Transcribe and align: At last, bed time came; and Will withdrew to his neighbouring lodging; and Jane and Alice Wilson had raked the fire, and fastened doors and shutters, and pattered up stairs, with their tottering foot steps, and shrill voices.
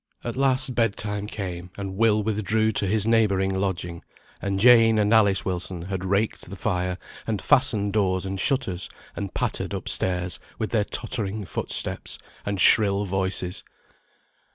At 0.23 0.35
last, 0.35 0.73
bed 0.73 0.95
time 0.97 1.27
came; 1.27 1.69
and 1.77 1.95
Will 1.95 2.23
withdrew 2.23 2.71
to 2.71 2.87
his 2.87 3.05
neighbouring 3.05 3.53
lodging; 3.53 4.03
and 4.41 4.59
Jane 4.59 4.97
and 4.97 5.13
Alice 5.13 5.45
Wilson 5.45 5.83
had 5.83 6.03
raked 6.03 6.49
the 6.49 6.55
fire, 6.55 6.97
and 7.27 7.39
fastened 7.39 7.93
doors 7.93 8.25
and 8.25 8.39
shutters, 8.39 8.89
and 9.15 9.31
pattered 9.35 9.75
up 9.75 9.87
stairs, 9.87 10.39
with 10.57 10.71
their 10.71 10.85
tottering 10.85 11.45
foot 11.45 11.69
steps, 11.69 12.17
and 12.47 12.59
shrill 12.59 13.05
voices. 13.05 13.63